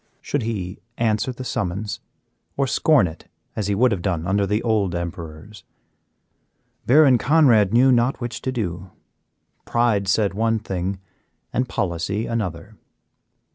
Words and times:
Should 0.19 0.41
he 0.41 0.79
answer 0.97 1.31
the 1.31 1.43
summons, 1.43 1.99
or 2.57 2.65
scorn 2.65 3.05
it 3.05 3.29
as 3.55 3.67
he 3.67 3.75
would 3.75 3.91
have 3.91 4.01
done 4.01 4.25
under 4.25 4.47
the 4.47 4.63
old 4.63 4.95
emperors? 4.95 5.63
Baron 6.87 7.19
Conrad 7.19 7.71
knew 7.71 7.91
not 7.91 8.19
which 8.19 8.41
to 8.41 8.51
do; 8.51 8.89
pride 9.63 10.07
said 10.07 10.33
one 10.33 10.57
thing 10.57 10.99
and 11.53 11.69
policy 11.69 12.25
another. 12.25 12.77